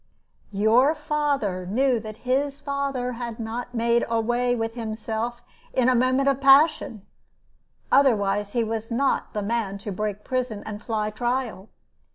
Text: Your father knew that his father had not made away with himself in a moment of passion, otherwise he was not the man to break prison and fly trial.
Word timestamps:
Your 0.55 0.95
father 0.95 1.67
knew 1.67 1.99
that 1.99 2.25
his 2.25 2.59
father 2.59 3.11
had 3.11 3.39
not 3.39 3.75
made 3.75 4.03
away 4.09 4.55
with 4.55 4.73
himself 4.73 5.43
in 5.73 5.87
a 5.89 5.93
moment 5.93 6.27
of 6.27 6.41
passion, 6.41 7.05
otherwise 7.91 8.53
he 8.53 8.63
was 8.63 8.89
not 8.89 9.31
the 9.33 9.43
man 9.43 9.77
to 9.77 9.91
break 9.91 10.23
prison 10.23 10.63
and 10.65 10.81
fly 10.81 11.11
trial. 11.11 11.69